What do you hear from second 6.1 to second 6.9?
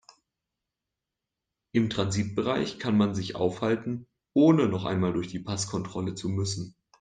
zu müssen.